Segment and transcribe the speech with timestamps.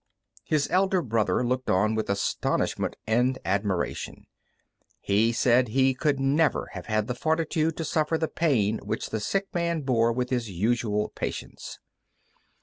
[0.43, 4.25] His elder brother looked on with astonishment and admiration.
[4.99, 9.19] He said he could never have had the fortitude to suffer the pain which the
[9.19, 11.77] sick man bore with his usual patience.